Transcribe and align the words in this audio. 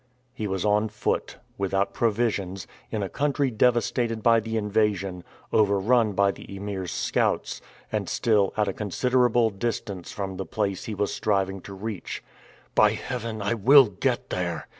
He 0.33 0.47
was 0.47 0.65
on 0.65 0.89
foot, 0.89 1.37
without 1.59 1.93
provisions, 1.93 2.65
in 2.89 3.03
a 3.03 3.07
country 3.07 3.51
devastated 3.51 4.23
by 4.23 4.39
the 4.39 4.57
invasion, 4.57 5.23
overrun 5.53 6.13
by 6.13 6.31
the 6.31 6.55
Emir's 6.55 6.91
scouts, 6.91 7.61
and 7.91 8.09
still 8.09 8.51
at 8.57 8.67
a 8.67 8.73
considerable 8.73 9.51
distance 9.51 10.11
from 10.11 10.37
the 10.37 10.45
place 10.47 10.85
he 10.85 10.95
was 10.95 11.13
striving 11.13 11.61
to 11.61 11.75
reach. 11.75 12.23
"By 12.73 12.93
Heaven, 12.93 13.43
I 13.43 13.53
will 13.53 13.89
get 13.89 14.31
there!" 14.31 14.67